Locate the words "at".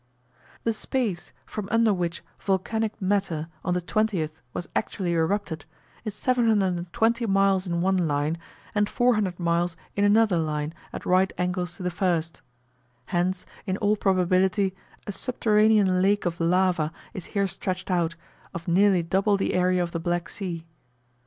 10.91-11.05